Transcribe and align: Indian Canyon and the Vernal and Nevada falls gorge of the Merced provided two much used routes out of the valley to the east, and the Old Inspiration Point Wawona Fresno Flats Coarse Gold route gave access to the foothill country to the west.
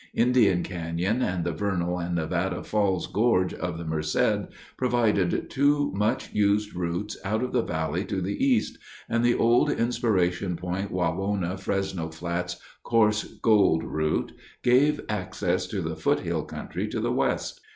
Indian 0.15 0.63
Canyon 0.63 1.21
and 1.21 1.43
the 1.43 1.51
Vernal 1.51 1.99
and 1.99 2.15
Nevada 2.15 2.63
falls 2.63 3.05
gorge 3.05 3.53
of 3.53 3.77
the 3.77 3.85
Merced 3.85 4.49
provided 4.75 5.47
two 5.51 5.91
much 5.93 6.33
used 6.33 6.73
routes 6.73 7.17
out 7.23 7.43
of 7.43 7.53
the 7.53 7.61
valley 7.61 8.03
to 8.05 8.19
the 8.19 8.43
east, 8.43 8.79
and 9.07 9.23
the 9.23 9.35
Old 9.35 9.69
Inspiration 9.69 10.55
Point 10.57 10.91
Wawona 10.91 11.55
Fresno 11.55 12.09
Flats 12.09 12.59
Coarse 12.81 13.25
Gold 13.43 13.83
route 13.83 14.31
gave 14.63 15.01
access 15.07 15.67
to 15.67 15.83
the 15.83 15.95
foothill 15.95 16.45
country 16.45 16.87
to 16.87 16.99
the 16.99 17.11
west. 17.11 17.61